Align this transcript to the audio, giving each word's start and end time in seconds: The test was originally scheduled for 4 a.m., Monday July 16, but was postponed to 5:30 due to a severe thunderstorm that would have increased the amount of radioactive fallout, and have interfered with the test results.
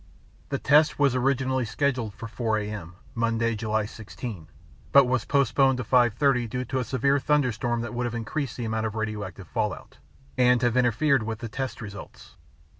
The 0.49 0.57
test 0.57 0.97
was 0.97 1.13
originally 1.13 1.63
scheduled 1.63 2.15
for 2.15 2.27
4 2.27 2.57
a.m., 2.57 2.95
Monday 3.13 3.53
July 3.53 3.85
16, 3.85 4.47
but 4.91 5.05
was 5.05 5.25
postponed 5.25 5.77
to 5.77 5.83
5:30 5.83 6.49
due 6.49 6.65
to 6.65 6.79
a 6.79 6.83
severe 6.83 7.19
thunderstorm 7.19 7.81
that 7.81 7.93
would 7.93 8.07
have 8.07 8.15
increased 8.15 8.57
the 8.57 8.65
amount 8.65 8.87
of 8.87 8.95
radioactive 8.95 9.47
fallout, 9.47 9.99
and 10.39 10.59
have 10.63 10.75
interfered 10.75 11.21
with 11.21 11.37
the 11.37 11.49
test 11.49 11.81
results. 11.81 12.35